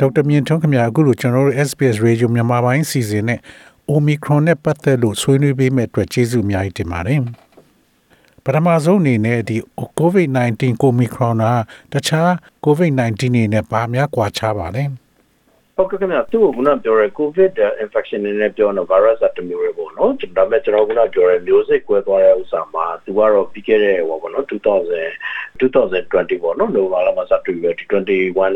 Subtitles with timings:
[0.00, 3.40] ဒေါက်တာမြင့်ထွန်းခင်ဗျာအခုလိုကျွန်တော်တို့ SBS Radio မြန်မာပိုင်းစီစဉ်နဲ့
[3.94, 7.20] Omicron နဲ့ပတ်သက်လို့ဆွေးနွေးပေးမဲ့အတွက်ကျေးဇူးအများကြီးတင်ပါတယ်။
[8.44, 9.56] ပထမဆုံးအနေနဲ့ဒီ
[10.00, 11.36] COVID-19 Omicron
[11.92, 12.30] ကတခြား
[12.66, 14.84] COVID-19 တွေနဲ့ဘာများကွာခြားပါလဲ။
[15.78, 17.52] ဟုတ်ကဲ့ခင်ဗျသူ့ကိုခုနပြောရဲ covid
[17.84, 25.10] infection နဲ့ပြောတော့ virus အတမျိုးပဲပေါ့နော်ဒါပေမဲ့ကျွန်တော်ခုနပြောရဲမျိုးစိတ်ကွဲသွားတဲ့ဥစ္စာမှာသူကတော့ပြီးခဲ့တဲ့ဟောပေါ့နော်2000
[25.60, 27.92] 2020ပေါ့နော်နိုဝင်ဘာလမှာစတွေ့ပြီး21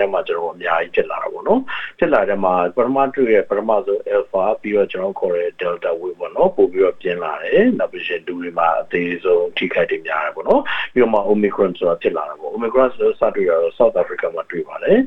[0.00, 1.60] ထဲမှာကျွန်တော်အများကြီးဖြစ်လာတာပေါ့နော်
[1.98, 15.00] ဖြစ်လာတဲ့မှာပထမတွေ့ရပထမဆုံး alpha ပြီးတော့ကျွန်တော်ခေါ်တဲ့ delta wave ပေါ့နော်ပို့ပြီးတော့ပြင်းလာတယ်နောက်ပြီးရှင်ဒူတွေမှာအသေးဆုံးထိခိုက်တွေများတယ်ပေါ့နော်ပြီးတော့မှ omicron ဆိုတာဖြစ်လာတာပေါ့ omicron ဆိုစတွေ့ရတော့ south africa မှာတွေ့ပါတယ်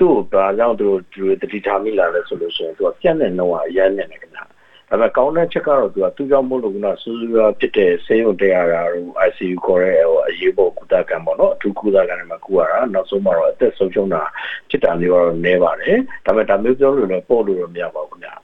[0.00, 9.96] သူ့ဘာကြောင့်သူတို့တတိထားမိလာလဲဆိုလို့ရှိရင်သူကပြန့်တဲ့နှုန်းကအရမ်းနေတယ်ခင်ဗျာဒါပေမဲ့ကောင်းတဲ့ချက်ကတော့သူကသူကြောင့်မို့လို့ကစူးစူးရဖြစ်တဲ့ဆေးရုံတရားရာတို့ ICU ခေါ်တဲ့
[10.28, 14.22] အရေးပေါ်ကုသကံပေါ့နော်အထူးကုသကံတွေမှာကုရတာနောက်ဆုံးမှာတော့အသက်ဆုံးရှုံးတာ
[14.70, 18.34] ဖြစ်တာမျိုးတော့နည်းပါတယ်ဒါပေမဲ့ဒါမျိုးပြောလို့လည်းပို့လို့တော့မရပါဘူးခင်ဗျာ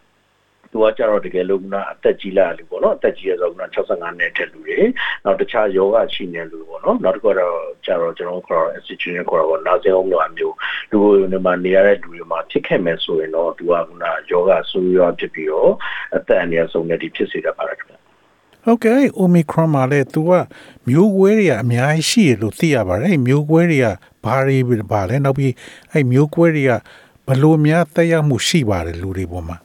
[0.76, 4.78] သူကကြတော့တကယ်လို့ကအသက်ကြီးလာလူပေါ့နော်အသက်ကြီးရဆိုက65နှစ်ထက်လူတွေ
[5.24, 10.54] နောက်တခြားယောဂရှိနေလူပေါ့နော်နောက်တစ်ခုတော့ကြတော့ကျွန်တော်ခေါ် institution ခေါ်တော့နာဇင်အောင်လိုအမျိုး
[10.90, 15.72] လူတွေမှာနေရတဲ့လူတွေမှာဖြစ်ခဲ့မယ်ဆိုရင်တော့သူကကယောဂဆူရောဖြစ်ပြီးတော့
[16.16, 17.94] အသက်အန္တရာယ်ဆုံးတဲ့ဒီဖြစ်စေတတ်ပါတယ်ခင်ဗျ
[18.64, 20.30] ဟုတ်ကဲ့ Omicron မှာလည်း तू က
[20.88, 23.86] မျိုးကွဲတွေကအများကြီးရှိရလို့သိရပါတယ်။မျိုးကွဲတွေက
[24.24, 24.58] ဘာတွေ
[24.92, 25.52] ပါလဲနောက်ပြီး
[25.92, 26.72] အဲ့မျိုးကွဲတွေက
[27.28, 29.56] ဘလို့များတက်ရောက်မှုရှိပါတယ်လူတွေပေါ်မှာ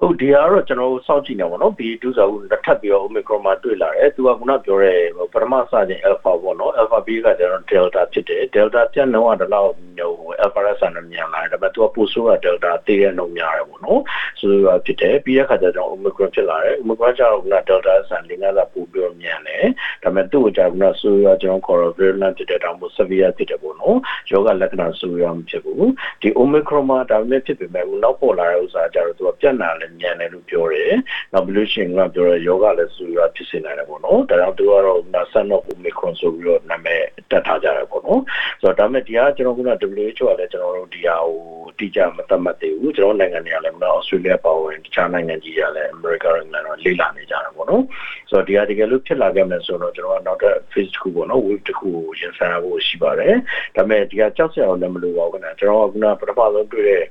[0.00, 4.98] ဟုတ်ဒီကတော့ကျွန်တော်တို့စောင့်ကြည့်နေပါတော့ B2 ဆိုတော့တစ်ထပ်ပြီးတော့ Omicron မှာတွေ့လာတယ်သူကခုနပြောတဲ့
[5.32, 10.12] ပထမစခြင်း Alpha ပေါ့နော် Alpha B ကကျတော့ Delta ဖြစ်တယ် Delta ပြတ်နှုန်းကတလောက်ဟို
[10.44, 14.00] Alpha ဆန်နဲ့မြန်လာတယ်ဒါပေမဲ့သူကပိုဆိုးတာ Delta တည်ရနှုန်းများတယ်ပေါ့နော်
[14.40, 19.66] ဆိုတော့ဖြစ်တယ်ပြီးတဲ့ခါကျတော့ Omicron ဖြစ်လာတယ် Omicron ကျတော့ခုန Delta ဆန်လေးငါးစာပိုပြီးတော့မြန်တယ်
[20.02, 23.98] ဒါပေမဲ့သူ့ကိုကျတော့ခုနဆိုးရကျွန်တော်ခေါ်တော့ virulent ဖြစ်တဲ့တောင်မို့ severe ဖြစ်တယ်ပေါ့နော်
[24.30, 25.88] ယောဂလက္ခဏာဆိုးရမဖြစ်ဘူး
[26.22, 30.92] ဒီ Omicron မှာဒါပေမဲ့ဖြစ်ပေမဲ့နောက်ပေါ်လာတဲ့ဥစ္စာကျတော့သူကပြတ်နာလည်းမြန်တယ်လို့ပြောတယ်။
[31.32, 38.20] နောက်ပြီးလို့ရှိရင်ကပြောရဲယောဂလည်းဆူရဖြစ်စေနိုင်တယ်ပေါ့နော်။ဒါကြောင့်သူကတော့နာဆန်တော့ Omicron ဆိုပြီးတော့နာမည်တက်ထားကြတယ်ပေါ့နော်။
[38.60, 41.36] ဆိုတော့ဒါမဲ့ဒီကကျွန်တော်က WHO ကလည်းကျွန်တော်တို့ဒီဟာကို
[41.78, 47.82] တိကျမသတ်မှတ်သေးဘူး။ကျွန်တော်နိုင်ငံတွေကလည်းမနော် Australia ပါဝင်တခြားနိုင်ငံကြီးတွေကလည်း America တွေလည်းလေ့လာနေကြတာပေါ့နော်။
[48.30, 53.34] ဆိုတော့ဒီဟာတကယ်လို့ဖြစ်လာခဲ့မယ်ဆိုတော့ကျွန်တော်ကနောက်ထပ် phase တစ်ခုပေါ့နော် wave တစ်ခုကိုရင်ဆိုင်ရဖို့ရှိပါတယ်။
[53.76, 57.04] ဒါမဲ့ဒီကကြောက်စရာလည်းမလိုပါဘူးခင်ဗျာ။ကျွန်တော်ကခုနပထမဆုံးတွေ့တဲ့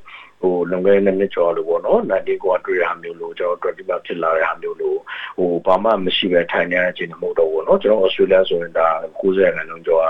[0.46, 5.00] ဟိုလွန်ခဲ့တဲ့နှစ်ကျော်လို့ပေါ့နော်90ကိုတွေ့ရမျိုးလို့ကျွန်တော်20မှာဖြစ်လာတဲ့ဟာမျိုးလို့
[5.38, 8.88] ဟိုဘာမှမရှိပဲထိုင်နေတဲ့အချိန်မဟုတ်တော့ဘူးနော်ကျွန်တော် Australia ဆိုရင်ဒါ
[9.20, 10.08] 90ခန်းလုံးကျော်က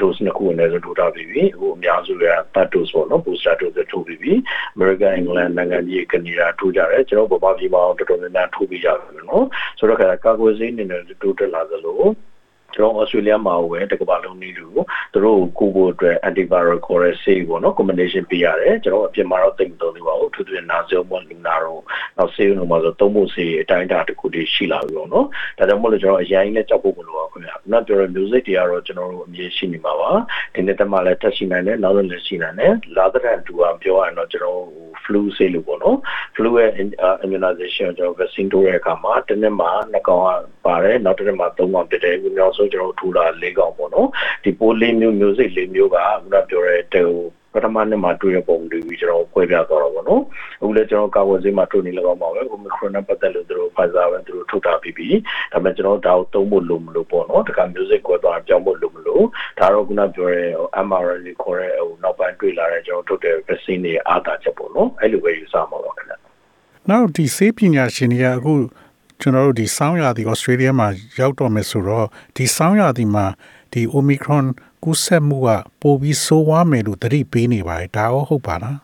[0.00, 2.24] dose နှစ်ခုနဲ့ဆိုထိုးထားပြီးပြီဟိုအများစုက
[2.54, 4.32] third dose ပေါ့နော် booster dose ထိုးပြီးပြီ
[4.76, 9.46] America England နိုင်ငံကြီးကနေဒါထိုးကြတယ်ကျွန်တော်ဗမာပြည်မှာတော်တော်များများထိုးပြီးကြတယ်နော်
[9.78, 12.00] ဆိုတော့ခါကာကွယ်ဆေးနေနဲ့တိုးတက်လာသလို
[12.74, 14.66] ကျွန်တော်ဩစတြေးလျမှာပဲတကဘာလုံးနည်းတူ
[15.12, 21.82] သူတို့ကိုကိုအတွက် antiviral ခေါ်တဲ့ဆေးပေါ့နော် combination ပေးရတယ်ကျွန်တော်အပြင်မှာတော့သိမသုံးသေးပါဘူးထူးထူးနာဇယ်မွန်လူနာတော့
[22.16, 25.26] နောက်ဆေးရုံမှာဆိုသုံးဖို့ဆေးအတိုင်းအတာတစ်ခုတည်းရှိလာပြီပေါ့နော်
[25.58, 30.10] ဒါကြောင့်မို့လို့ကျွန်တော်အရင်နဲ့ကြောက်ဖို့မလိုပါဘူးခင်ဗျာနောက်ပြောရ music တွေကတော့ကျွန်တော်တို့အမြင်ရှိနေမှာပါ
[30.54, 34.60] ဒီနေ့တမလည်းတက်ရှိနိုင်တယ်နောက်လည်းရှိနိုင်တယ်လာတဲ့တူအောင်ပြောရရင်တော့ကျွန်တော်
[35.04, 35.98] flu ဆေးလို့ပေါ့နော်
[36.34, 36.70] flu ရဲ့
[37.24, 40.22] immunization ကျွန်တော် vaccine ထိုးတဲ့အခါမှာတစ်နှစ်မှာနှစ်ကောင်
[40.66, 44.08] ပါတယ်နောက်တစ်နှစ်မှာသုံးကောင်ဖြစ်တယ်အခုနောက်ဆုံးကျွန်တော်ထူလာ၄ကောင်ပေါ့နော်
[44.44, 47.02] ဒီပိုးလေးမျိုးမျိုးစိတ်လေးမျိုးကခုနပြောတဲ့တေ
[47.54, 50.22] ပထမနှစ်မှာတွေ့တဲ့ပုံတွေပြီးကျွန်တော်ခွဲပြသွားတော့ဗောနော်
[50.60, 55.08] အခုလည်းကျွန်တော်ကာဝယ်ဆေးမှာတွေ့နေလောက်အောင်ပါပဲ Omicron နဲ့ပတ်သက်လို့သူတို့ Pfizer ပဲသူတို့ထုတ်ထားပြီးပြီ
[55.52, 59.24] ဒါပေမဲ့ကျွန်တော်ဒါကိုသုံးဖို့လိုမလို့ပေါ့နော်တခါ music ကွဲသွားပြောင်းဖို့လိုမလို့
[59.58, 60.48] ဒါတော့ခုနပြောတဲ့
[60.86, 66.14] mRNA ခေါ်တဲ့ဟိုနောက်ပိုင်းတွေ့လာတဲ့ကျွန်တော်ထုတ်တဲ့ vaccine တွေအားသာချက်ပေါ့နော်အဲ့လိုပဲယူဆမှာပါခင်ဗျ
[66.90, 68.54] နောက်ဒီဆေးပညာရှင်တွေကအခု
[69.24, 70.88] ကျွန်တော်တို့ဒီဆောင်းရာသီဩစတြေးလျမှာ
[71.20, 72.06] ရောက်တော့မယ်ဆိုတော့
[72.36, 73.26] ဒီဆောင်းရာသီမှာ
[73.72, 74.46] ဒီ Omicron
[74.84, 75.48] ကူးစက်မှုက
[75.80, 78.76] ပိုပြီးဆိုးဝါးမယ်လို့သတိပေးနေပါတယ်ဒါရောဟုတ်ပါလား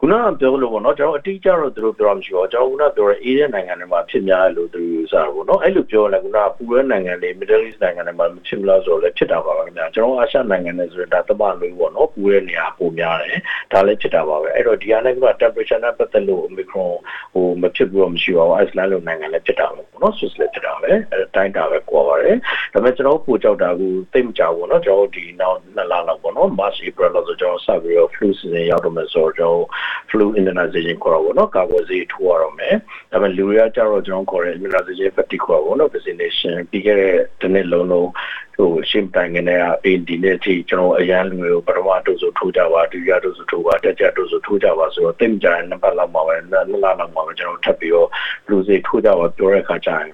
[0.00, 13.40] ခုနကပြောလို့ပေါ့နော်ကျွန်တော်အတိအကျတော့သူတို့ပြောမှရှိတော့ကျွန်တော်ခုနပြောတဲ့အေးတဲ့နိုင်ငံတွေမှာဖြစ်များတယ်လို့သူယူဆတာပေါ့နော်အဲ့လိုပြောလဲခုနကပူတဲ့နိုင်ငံတွေ Middle East နိုင်ငံတွေမှာမဖြစ်မလားဆိုတော့လည်းဖြစ်တာပါပဲခင်ဗျာကျွန်တော်အာရှနိုင်ငံတွေဆိုရင်ဒါတမလို့ပေါ့နော်ပူတဲ့နေရာပိုများတယ်
[13.72, 16.92] ဒါလည်းဖြစ်တာပါပဲအဲ့တော့ဒီဟာနဲ့က temperature နဲ့ပတ်သက်လို့ Omicron
[17.32, 22.36] ဟိုမဖြစ်ဘူးမရှိပါဘူး Iceland လိုနိုင်ငံလည်းဖြစ်တာပဲပေါ့နော် Swiss လည်းဖြစ်တာပဲအဲ့တိုင်းတာပဲ ကွာပါတယ်
[22.72, 29.64] ဒါပေမဲ့ကျွန်တော်ပူကြောက်တာကသိမကြဘူးပေါ့နော်ကျွန်တော်ဒီနောက်နှစ်လလောက်ပေါ့နော် March April လောက်ဆိုကျွန်တော်စပြီးတော့ flu season ရောက်တော့မယ်ဆိုတော့ကျွန်တော်
[30.10, 32.74] flu immunization ခေါ်တာပေါ့နော်ကာကွယ်ဆေးထိုးရတော့မယ်
[33.10, 38.08] ဒါပေမဲ့လူတွေကကြတော့ကျွန်တော်ခေါ်တဲ့ immunization fatigue ခေါ်တာပေါ့နော် vaccination ပြီးခဲ့တဲ့တစ်နှစ်လုံးလုံး
[38.56, 48.08] ဟိုရှင်းတိုင်ကနေအင်းဒီနေ့ထိကျွန်တော်အရန်လူတွေကိုပထမဒုစုထိုးကြပါဒုတိယဒုစုထိုးပါတက်ကြဒုစုထိုးကြပါဆိုတော့တိတ်မကြတဲ့နှစ်ပတ်လောက်မှာပဲနှစ်လလောက်မှာပဲကျွန်တော်ထပ်ပြီးတော့
[48.48, 50.08] လူစီထိုးကြပါပြောတဲ့အခါကျရင်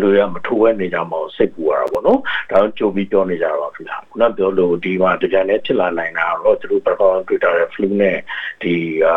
[0.00, 2.20] လူရမထိုးဝဲနေကြမှာစိတ်ပူရတာပေါ့နော်
[2.50, 8.18] ဒါတော့ကြိုပြီးပြောနေကြတော့ခင်ဗျာခုနပြောလို့ဒီမှာတကြံနဲ့ဖြစ်လာနိုင်တာတော့သူတို့ပထမတွေ့တာတဲ့ flu နဲ့
[8.62, 8.74] ဒီ
[9.06, 9.16] အာ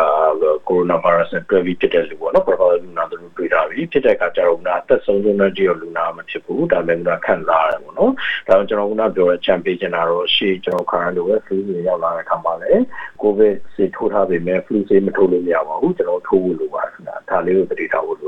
[0.68, 8.12] ကိုရိုနာဗိုင်းရပ်စ်နဲ့တွေ့ပြီးဖြစ်တဲ့လူပေါ့နော်ပထမလူနာသူတို့တွေ့တာပြီဖြစ်တဲ့အခါကျတော့ကအသက်ဆုံးဆုံးတဲ့ဒီလူနာမဖြစ်ဘူးဒါပေမဲ့ကခံစားရတယ်ပေါ့နော်
[8.48, 12.82] ဒါတော့ကျွန်တော်ကပြောတဲ့ champ ပေးချင်တာတော့ရှေ့ကျွန်တော်ခါရလို့ပဲ flu တွေရောက်လာတဲ့အခါမှာလည်း
[13.22, 18.27] covid ဆေးထိုးထားပေမဲ့ flu ဆေးမထိုးလို့မရပါဘူးကျွန်တော်ထိုးဖို့လိုပါတယ်ခင်ဗျာဒါလေးကိုတတိထားဖို့လို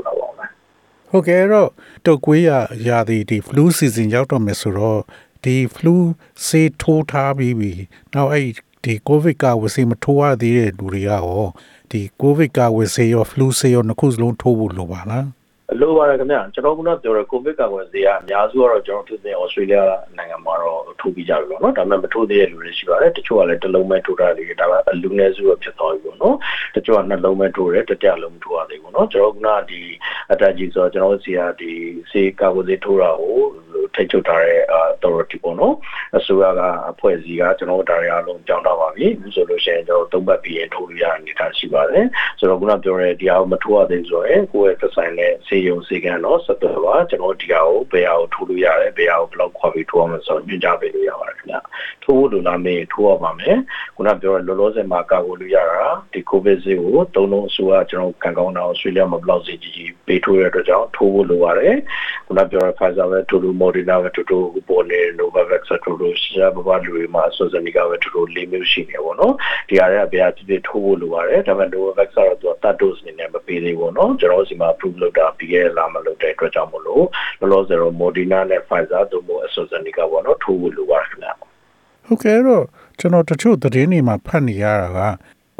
[1.11, 1.69] ဟုတ်ကဲ့အဲ့တော့
[2.05, 2.51] တုတ်ကွေးရ
[2.87, 5.01] ရာသီဒီ flu season ရောက်တော့မယ်ဆိုတော့
[5.43, 5.95] ဒီ flu
[6.45, 7.73] ဆေးထိုးထားပြီးပြီ
[8.13, 8.47] နောက်အဲ့
[8.83, 11.45] ဒီ covid ကဝဆေးမထိုးရသေးတဲ့လူတွေကရော
[11.91, 15.25] ဒီ covid ကဝဆေးရော flu ဆေးရောနှစ်ခုစလုံးထိုးဖို့လိုပါလား
[15.81, 19.77] လိုပါတယ်ခင်ဗျာကျွန်တော်ကပြောတဲ့ကိုဗစ်ကာကွယ်ဆေးကအများစုကတော့ကျွန်တော်သူတင်ဩစတြေးလျ
[20.17, 26.35] နိုင်ငံမှာတော့ထိုးပြီးကြပြီပေါ့နော်ဒါပေမဲ့မထိုးသေးတဲ့လူတွေရှိပါတယ်တချို့ကလည်းတစ်လုံးပဲထိုးတာတွေဒါပေမဲ့အလူနည်းစုတော့ဖြစ်သွားပြီပေါ့နော်
[26.75, 29.81] တချို့ကနှလုံးပဲထိုးတယ်တတိယလုံးမထိုးရသေးဘူးပေါ့နော်ကျွန်တော်ကဒီ
[30.31, 31.71] အတက်ကြီးဆိုတော့ကျွန်တော်စီကဒီ
[32.11, 33.37] ဆေးကာကွယ်ဆေးထိုးတာကို
[33.95, 35.75] ထိတ်ချုပ်ထားတဲ့ authority ပေါ့နော်
[36.17, 36.61] အစိုးရက
[36.91, 42.05] အဖွဲ့အစည်းကကျွန်တော်တို့ဒါတွေအားလုံးကြောင်းတော့ပါပြီအခုဆိုလို့ရှိရင်ကျွန်တော်သုံးပတ်ပြီးရင်ထိုးလို့ရတဲ့အနေအထားရှိပါတယ်
[42.39, 51.57] ဆိုတော့ခုနပြောတဲ့ဒီအားမထိုးရသေးဆိုရင်ကိုယ့်ရဲ့သက်ဆိုင်တဲ့ဆေးရုံဆေးကန်းတော့ဆက်သွယ်ပါကျွန်တော်ဒီဟာကိုဘယ်ဟာကိုထိုးလို့ရတယ်ဘယ်ဟာကိုဘယ်လောက်ခွာပြီးထိုးရမလဲဆိုတော့ညွှန်ကြားပေးလို့ရပါတယ်ခင်ဗျ
[52.03, 53.57] ထိုးဖို့လိုလားမေးထိုးရပါမယ်
[53.95, 55.83] ခုနပြောတဲ့လောလောဆယ်မှာကာကွယ်လို့ရတာ
[56.13, 61.75] ဒီကိုဗစ်ဆေးကိုသုံးလုံးအစိုးရကျွန်တော်ကန်ကောင်းတာအော်စတြေးလျမှာဘယ်လောက်စီကြီးကြီးပေးထိုးရတဲ့အတွက်ကြောင့်ထိုးဖို့လိုပါတယ်
[62.27, 69.33] ခုနပြောတဲ့ Pfizer ပဲထိုးလို့ Moderna ပဲထိုးထိုးပေါ်နေ Novavax ထိုးလို့ရှားဘဘလူတွေမှာ AstraZeneca ပဲထိုးလို့၄မျိုးရှိနေပေါ့နော်
[69.69, 77.05] ဒီဟာတွေကဘယ်ဟာဖြစ်ဖြစ်ထိုးဖို့လိုပါတယ်ဒါပေမဲ့ Novavax ကတော့သူက third dose အနေနဲ့မပေးသေးဘူးနော်ကျွန်တော်စီမှာ approve လုပ်တာပြီးခဲ့လာမလုပ်တဲ့အတွက်ကြောင့်မလို့
[77.39, 81.33] လောလောဆယ်တော့ Moderna နဲ့ Pfizer တို့မျိုး AstraZeneca ပေါ့နော်ထိုးဖို့လိုပါတယ်ခင်ဗျာ
[82.05, 82.65] ဟုတ်ကဲ့အဲ့တော့
[82.99, 85.01] ကျွန်တော်တချို့သတင်းတွေမှာဖတ်နေရတာက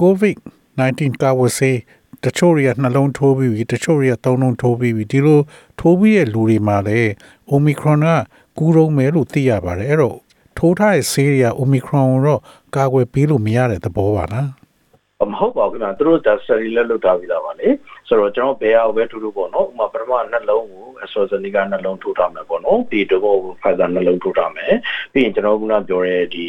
[0.02, 0.38] covid
[0.80, 1.78] 19ကာဝဆေး
[2.26, 5.40] တချို့တွေကနှလုံးထိုးပြီးပြီတချို့တွေကသုံးလုံးထိုးပြီးပြီဒီလို
[5.80, 7.10] ထိုးပြီးတဲ့လူတွေမှာလည်း
[7.54, 8.10] omicron က
[8.58, 10.18] ကူးရုံမယ်လို့သိရပါတယ်အဲ့တော့
[10.58, 12.42] ထိုးထားတဲ့ဆေးတွေက omicron ကိုတော့
[12.76, 14.50] ကာကွယ်ပေးလို့မရတဲ့သဘောပါလား
[15.32, 17.68] မဟုတ်ပါဘူးခင်ဗျာသူတို့ဒါ study လက်လုပ်ထားပြီးသားပါလေ
[18.12, 24.74] ဆိုတော့ကျွန်တော်ဘယ်ဟာကိုပဲထိုးထိုးပေါ့နော်ဥပမာပထမနှလုံးကို AstraZeneca နှလုံးထိုးထားမယ်ပေါ့နော်ပြီးတော့ Pfizer နှလုံးထိုးထားမယ်
[25.14, 26.46] ပြီးရင်ကျွန်တော်ကပြောရဲဒီ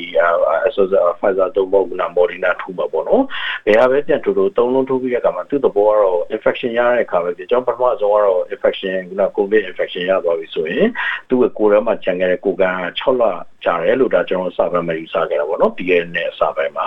[0.66, 3.24] AstraZeneca Pfizer သုံးဖို့က Moderna ထိုးမှာပေါ့နော်
[3.66, 10.88] ဘယ်ဟာပဲပြန်ထိုးထိုးသုံးလုံးထိုးပြီးတဲ့အခါမှာသူ့သဘောကတော့ infection ရတဲ့အခါပဲပြကျွန်တော်ပထမဆုံးကတော့ infection က COVID infection ရသွားပြီဆိုရင်
[11.28, 12.64] သူ့ကိုကိုယ်ထဲမှာခြံခဲ့တဲ့ကိုယ်က
[12.98, 13.24] 6လ
[13.64, 16.86] ကြာတယ်လို့ဒါကျွန်တော်စာပိုင်းမှာယူဆခဲ့တာပေါ့နော်ပြီးခဲ့တဲ့စာပိုင်းမှာ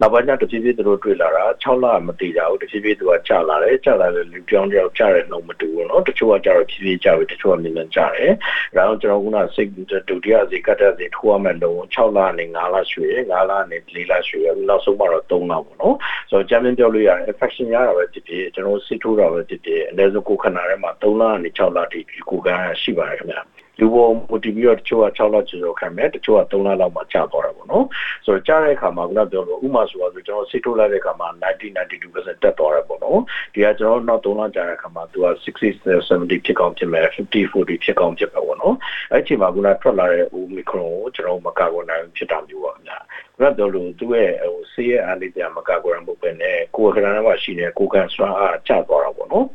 [0.00, 8.32] နောက်ပိုင်းကျတဖြည်းဖြည်းသူတို့တွေ့လာတာ6လမတည်ကြဘူးတဖြည်းဖြည်းသူကကြာလာတယ်ကြာလာတယ်လူပြောင်းကြောက်ကြာတဲ့နှုံမတူဘူးနော်တချို့ကကြာတော့ဖြည်းဖြည်းကြာပြီတချို့ကမြင်မြင်ကြာတယ်
[8.76, 9.70] ဒါတော့ကျွန်တော်ကစိတ်
[10.08, 15.96] ဒုတိယစီကတ်တဲ့စီထိုးရမယ်လို့6လနဲ့9လရွှေ9လနဲ့4လရွှေနောက်ဆုံးမှတော့3လပေါ့နော်
[16.30, 23.42] ဆိုတော့ဂျမ်မင်ပြောလို့ရတယ် infection ရတာပဲဖြစ်ဖြစ်ကျွန်တော်စစ်ထိုးတာပဲဖြစ်ဖြစ်အနည်းဆုံးကိုခဏထဲမှာ3လနဲ့6လတိကိုကန်းရှိပါတယ်ခင်ဗျာ
[23.80, 27.84] လူပေါ်မူတည်ပြီးတော့တချို့က6လကျော်ကျော်ခံမယ်တချို့က3လလောက်မှကြာသွားတာပေါ့နော်
[28.26, 33.20] ဆိုတော့ကြားတဲ့အခါမှာခုနပြောလို့ဥမာဆိုတော့ကျွန်တော်စိတ်ထိုးလိုက်တဲ့အခါမှာ90 92%တက်သွားတယ်ပေါ့နော်
[33.54, 35.72] ဒီကကျွန်တော်နောက်3လကြာတဲ့အခါမှာသူက60
[36.08, 38.76] 70ဖြစ်ကောင်းဖြစ်မယ်50 40ဖြစ်ကောင်းဖြစ်မယ်ပေါ့နော်
[39.12, 42.98] အဲ့ချိန်မှာခုနထွက်လာတဲ့ omicron ကိုကျွန်တော်မကာကွယ်နိုင်ဖြစ်တာမျိုးပါခင်ဗျာ
[43.34, 49.46] ခုနပြောလို့သူ့ရဲ့ဟိုဆေးရဲ့အားလေးပြန်မကာကွယ်နိုင်မှုပဲနဲ့ကိုယ်ခန္ဓာမှာရှိနေတဲ့ကိုယ်ခံစွမ်းအားကျသွားတာပေါ့နော်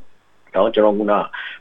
[0.56, 1.16] တော့ကျွန်တော်က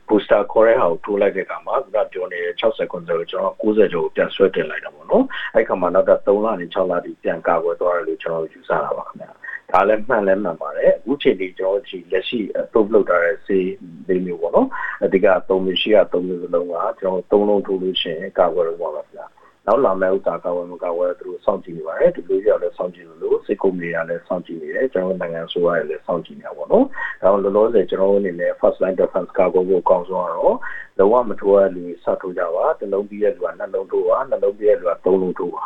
[0.07, 5.25] booster ခေါ်တဲ့ဟာကိုထိုးလိုက်တဲ့အခါမှာကပြောနေတဲ့60ခွန်ဆိုကျွန်တော်90ကျော်ပြန်ဆွဲတင်လိုက်တာပေါ့နော်
[5.55, 9.31] အဲ့ခါမှာနောက်တော့3လနဲ့6လတိပြန်ကာကွယ်သွားတယ်လို့ကျွန်တော်ယူဆတာပါခင်ဗျာ
[9.71, 13.69] ဒါလည်းမှန်လည်းမှန်ပါတယ်အခုချိန်ဒီကျွန်တော်ဒီလက်ရှိ approve လုပ်ထားတဲ့ဆေး
[14.07, 14.67] လေးမျိုးပေါ့နော်
[15.03, 19.25] အဓိက3မျိုးရှိရ3မျိုးစလုံးကကျွန်တော်3လုံးထိုးလို့ရှိရင်ကာကွယ်လို့ပါပါခင်ဗျာ
[19.67, 26.85] နောက်လာမယ့်ဥစ္စာကဝယ်မကဝယ်သူတို့စောင့်ကြည့်နေပါတယ်ဒီလိုကြောက်လည်းစောင့်ကြည့်လို့စိတ်ကုမ္ပဏီကလည်းစောင့်ကြည့်နေတယ်ကျွန်တော်နိုင်ငံဆိုရလည်းစောင့်ကြည့်နေတာပေါ့နော်
[27.21, 30.57] ဒါတော့လောလောဆယ်ကျွန်တော်အနေနဲ့ first line defense ကာကွယ်ဖို့အကောင်းဆုံးကတော့
[30.97, 35.63] လောကမထိုးရလူစထိုးကြပါတစ်လုံးပြီးရလူကနှလုံးထိုးပါနှလုံးပြီးရလူကသုံးလုံးထိုးပါ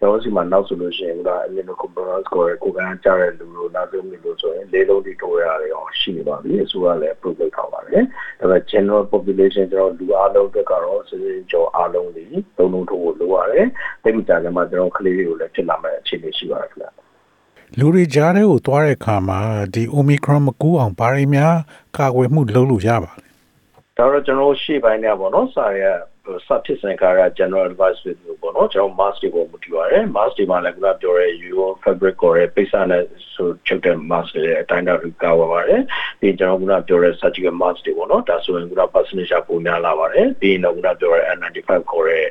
[0.00, 8.02] ကျွန်တော်စီမှာနောက်ဆိုလို့ရှိရင်က immunocompromised ကိုကိုကန်းကြားတဲ့လူလို့နောက်ဆုံးမျိုးလို့ဆိုရင်လေးလုံးထိထိုးရတယ်အောင်ရှိနေပါပြီအစိုးရလည်း approve လုပ်ထားပါတယ်
[8.38, 12.24] ဒါပေမဲ့ general population ကျွန်တော်လူအားလုံးအတွက်ကတော့စစကျော်အားလုံးဒီ
[12.56, 13.66] သုံးလုံးထိုးဖို့လိုရတယ်
[14.02, 16.90] တိတ်မကြခင်မှာကျွန်တော်ကလေးတွေကိုလည်းဖြစ်လာမယ့်အခြေအနေရှိပါတယ်ခင်ဗျာ
[17.78, 19.40] လူတွေကြားထဲကိုသွားတဲ့အခါမှာ
[19.74, 21.54] ဒီ omicron မကူးအောင်ဘာတွေများ
[21.96, 23.26] ကာကွယ်မှုလုပ်လို့ရပါလဲ
[23.96, 25.82] ဒါတော့ကျွန်တော်ရှေ့ပိုင်းเนี่ยပေါ့နော်စာရ
[26.47, 35.81] စဖြစ်စင်ကာရ general advice with လို့ပေါ့နော်ကျွန်တော် mask တွေပေါ်မူတည်ပါတယ် mask တွေမှာလည်းခုနပြောရဲ UO fabric ကိုရဲပိတ်စနဲ့ဆွဆိုချုပ်တဲ့ mask တွေအတိုင်းတော့ကာဝပါတယ်
[36.19, 42.27] ပြီးကျွန်တော်ကပြောတဲ့ surgical mask တွေပေါ့နော်ဒါဆိုရင်က percentage ပုံများလာပါတယ်ပြီးရင်တော့ကပြောတဲ့ N95 ခေါ်တဲ့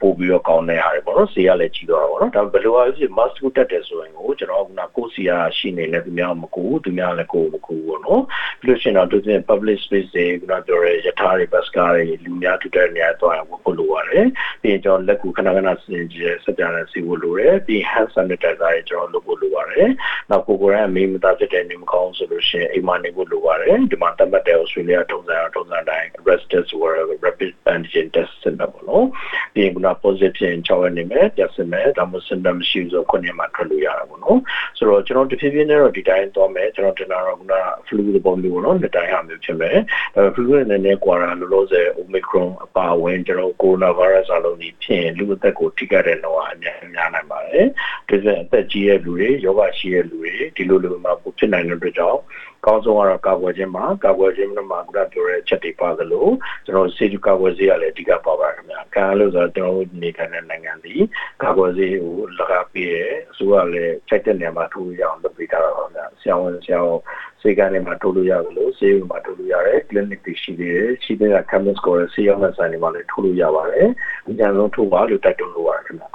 [0.00, 8.22] ပို့ပြီးတော့ကောင်းတဲ့ဟာတွေပေါ့နော်ဆေးရလည်းကြီးသွားတာပေါ့နော်ဒါဘယ်လိုအားဖြင့် mask ကိုတက်တယ်ဆိုရင်ကိုကျွန်တော်ကကိုစီယာရှိနေလဲသူများမကူသူများလည်းကိုမကူပေါ့နော်
[8.60, 14.26] ပြီးလို့ရှိရင်တော့သူပြင် public space တွေကပြောတဲ့ရထားတွေ bus ကားတွေလူများတူတဲ့နေရာသွားရင်ဝတ်ဖို့လိုပါတယ်
[14.62, 19.88] ပြီးရင်ကျွန်တော်လက်ကူခဏခဏစင်ကြယ်စကြတဲ့စီဖို့လိုတယ်ပြီး hand sanitizer တွေကျွန်တော်လုပ်ဖို့လိုပါတယ်
[20.30, 26.90] နောက်ကိုကိုရန်အမေမသားဖြစ်တဲ့နေမကောင်းဆိုလို့ရှိရင်အိမ်မှာနေဖို့လိုပါတယ်ဒီမှာတတ်မှတ်တဲ့ Australia ထုံးစံထုံးစံတိုင်း rest test or
[27.24, 29.06] rapid antigen test စင်တာပေါ့နော်
[29.54, 34.38] ပြီးရင်က positive ဖြစ်ရင်6ရက်နေမယ်ပြစစ်မယ်ဒါမှမဟုတ် symptom မရှိဘူးဆို9ရက်မှထွက်လို့ရတာပေါ့နော်
[34.78, 37.42] ဆိုတော့ကျွန်တော်တဖြည်းဖြည်းနဲ့တော့ဒီတိုင်းသွားမယ်ကျွန်တော်တင်လာတော့က
[37.86, 39.76] flu သဘောမျိုးပေါ့နော်ဒီတိုင်းဟာမျိုးဖြစ်မယ်
[40.14, 47.66] ဒါ flu နဲ့နည်းနည်းကွာတာလို့လို့ဆယ် omicron အပါဝင်ကျွန်တော် coronavirus အလုံးကြီးဖြစ်ရင်လူအသက်ကိုထိခိုက်တဲ့နှောအများများနိုင်ပါတယ်
[48.08, 52.20] ဒီစက်အသက်ကြီးတဲ့လူတွေယောဂရှိတဲ့လူတွေဒီလိုလိုမှဖြစ်နိုင်တဲ့အတွက်ကြောင့်
[52.66, 56.26] ကောင်းဆုံးကတော့ကာကွယ်ခြင်းမှာကာကွယ်ခြင်းမှာခုနပြောတဲ့ချက်တွေပါသလို
[56.64, 60.94] ကျွန်တော်စေတူကာကွယ်ဆေးရလည်းအဓိကပါပါခင်ဗျာခံလို့ဆိုတော့ကျွန်တော်နေထိုင်တဲ့နိုင်ငံဒီ
[61.42, 67.00] ကာကွယ်ဆေးကိုလကားပေးရဲအစိုးရလည်းချက်တဲ့နေရာမှာထိုးရအောင်လုပ်ပေးတာပါခင်ဗျာဆရာဝန်ဆရာဝန်
[67.40, 73.88] စေကနေမှာထိုးလို့ရသလိုဆေးရုံမှာထိုးလို့ရတယ် clinic တွေရှိသေးတယ်ရှိတဲ့ chemist ကိုဆေးရုံနဲ့ဆိုင်တွေမှာလည်းထိုးလို့ရပါတယ်
[74.28, 76.08] အများဆုံးထိုးပါလို့တိုက်တွန်းလို့ရတယ်ခင်ဗျာ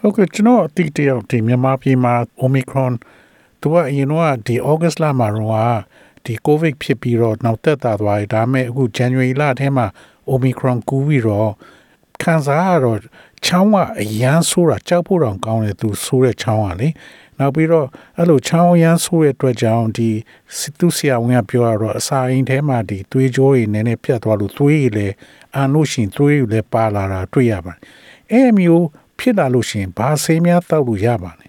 [0.00, 2.14] ဟုတ်ကဲ့ကျွန်တော်အတိတ်တယောက်ဒီမြန်မာပြည်မှာ
[2.44, 2.92] Omicron
[3.60, 5.78] သူကအရင်တော့ဒီ August လမှာတော့
[6.24, 9.86] ဒီ COVID ဖြစ်ပြီးတော့နောက်သက်သာသွားတယ်ဒါပေမဲ့အခု January လထဲမှာ
[10.32, 11.50] Omicron ကူးပြီးတော့
[12.22, 12.98] ခံစားရတော့
[13.46, 16.88] ချောင်းကအရန်ဆိုးတာကြောက်ဖို့တောင်ကောင်းတယ်သူဆိုးတဲ့ချောင်းကလေ
[17.42, 17.86] နောက်ပြီးတော့
[18.18, 20.10] အဲ့လိုချောင်းရမ်းဆိုးတဲ့အတွက်ကြောင့်ဒီ
[20.78, 25.14] သူဆရာဝန်ကပြောရတော့အစာအိမ်ထဲမှာဒီသွေးကြောတွေနည်းနည်းပြတ်သွားလို့သွေးရည်လည်း
[25.56, 27.80] အာလို့ရှိရင်သွေးရည်လည်းပါလာတာတွေ့ရပါတယ်
[28.32, 28.86] အဲ့မျိုး
[29.18, 31.46] ဖြစ်လာလို့ရှိရင်ဘာဆေးများတောက်လို့ရပါလဲ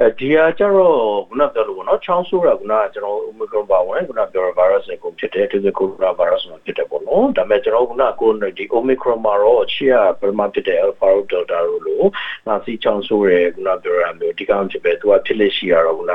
[0.00, 0.98] အဲဒီဟာကျတော့
[1.28, 12.06] ခုနပြောလို့ပေါ့နော်ချောင်းဆိုးတာခုနကကျွန်တော် Omicron ပါဝင်ခုနပြောရ virus ကိုဖြစ်တယ်ဒီကို corona virus ကိုဖြစ်တယ်ပေါ့နော်ဒါပေမဲ့ကျွန်တော်ခုနကိုဒီ Omicron မှာတော့ချီရပရမဖြစ်တဲ့ alpha delta တို့လို့
[12.46, 16.14] နာစီချောင်းဆိုးတယ်ခုနပြောရမျိုးဒီကောင်ဖြစ်ပဲသူကဖြစ်လက်ရှိရတော့ခုန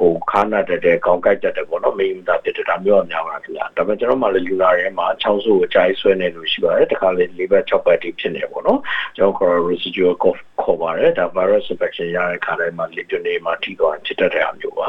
[0.00, 8.80] ဟိုခါနာတက်တဲ့ကောင်းကိုက်တက်တယ်ပေါ့နော်မိမသားဖြစ်တယ်ဒါမျိုးအများပါခင်ဗျာဒါပေမဲ့ကျွန်တော်မှလည်းလူနာတွေမှာချောင်းဆိုးကိုအကြိုက်ဆွဲနေလို့ရှိပါတယ်တခါလေလေးဘက်6ဘက်တိဖြစ်နေပေါ့နော်
[9.16, 14.88] ကျွန်တော် corona residual cough ခေါ်ပါတယ်ဒါ virus infection ရတဲ့ခါတိုင်းမှာလေပြနေမှာထိသွားဖြစ်တတ်တဲ့အမျိုးပါ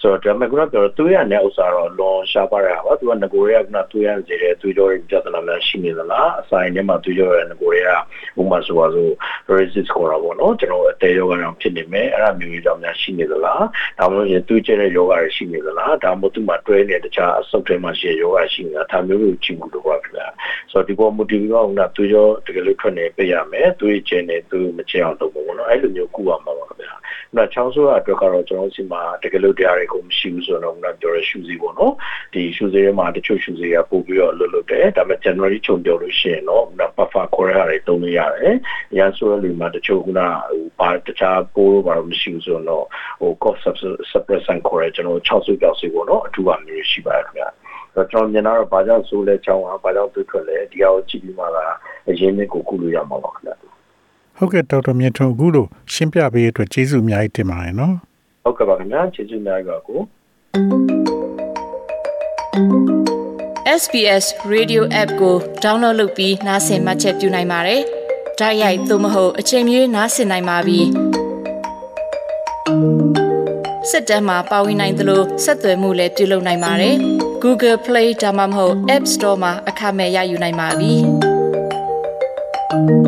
[0.00, 7.92] ဆိုတော့ဒါပေမဲ့ခုနပြောသွေးရတဲ့ဥစ္စာတော့လွန်ရှားပါတဲ့ဟာပါသူကငကိုရဲကကသွေးရစေတဲ့သွေးကြောတွေပြဿနာများရှိနေသလားအဆိုင်ထဲမှာသွေးကြောရဲ့ငကိုရဲ
[8.36, 9.12] ကဥမာဆိုပါစို့
[9.56, 13.64] resist ခေါ်တာပေါ့နော်ကျွန်တော်အသေးယောဂကြောင့်ဖြစ်နေမယ်အဲ့ဒါမျိုးကြီးကြောင့်များရှိနေသလား
[13.98, 20.26] ဒါမှမဟုတ်ရင်သွေးကျတဲ့ယောဂတွေရှိနေသလားဒါမှမဟုတ်သူမှတွဲနေတခြားအဆုတ်ထဲမှာရှိတဲ့ယောဂရှိနေတာဒါမျိုးကိုကြည့်မှုတော့ပါဗျာ
[20.70, 26.87] ဆိုတော့ဒီပေါ်မူတည်ပြီးတော့ကသွေးကြောတကယ်လို့ထွက်နေပြရမယ်သွေးကျင်းနေသွေးမကျအောင်လုပ်ဖို့ပေါ့နော်အဲ့လိုမျိုးကုရမှာပါဗျာ
[27.36, 31.94] နောက်ချောင်းဆိုးရအတွက်ကတော့ကျွန်တော်စီမှာတကယ်လို့တရားတွေကိုမရှိဘူးဆိုတော့ခုနပြောရရှူစီပေါ့နော်
[32.32, 38.56] ဒီရှူစီထဲမှာတချို့ရှူစီကပို့ပြီးတော့လွတ်လွတ်တယ်ဒါပေမဲ့ January ချုံပြောလို့ရှိရင်တော့ခုန buffer ခေါ်ရတာတွေတုံးလို့ရတယ်
[38.98, 42.84] ရန်ဆိုးရလူမှာတချို့ခုနဟိုဘာတခြားပိုးတော့ဘာလို့မရှိဘူးဆိုတော့
[43.20, 43.58] ဟို cough
[44.12, 47.48] suppressant ခေါ်ရကျွန်တော်6ဆုကြောက်စီပေါ့နော်အထူးပါမျိုးရှိပါတယ်ခင်ဗျာ
[47.94, 51.64] တော့ကျွန်တော်မြင်တော့ဘာကြောင့်ဆိုးလဲချောင်းอ่ะဘာကြောင့်တွေးထွက်လဲဒီဟာကိုကြည့်ပြီးမှလာ
[52.08, 53.56] အရင်နဲ့ကိုကုလို့ရမှာပါခင်ဗျာ
[54.38, 57.94] ဟုတ်ကဲ့ဒေါက်တာမြင့်ထွန်းအခုလိုရှင်းပြပေးရတဲ့ကျေးဇူးအများကြီးတင်ပါတယ်နော်
[58.44, 60.00] ဟုတ်ကဲ့ပါခင်ဗျာကျေးဇူးများပါကို
[63.82, 67.80] SBS Radio App ကို download လုပ်ပြီးနားဆင်မှတ်ချက်ပြုနိုင်ပါတယ်။
[68.38, 70.80] ဒါရိုက်သို့မဟုတ်အချိန်မြေးနားဆင်နိုင်ပါပြီ။
[73.90, 76.96] စစ်တမ်းမှာပါဝင်နိုင်သလိုဆက်သွယ်မှုလည်းပြုလုပ်နိုင်ပါတယ်။
[77.42, 80.94] Google Play ဒါမှမဟုတ် App Store မှာအခမဲ့ရယူနိုင်ပါပြီ။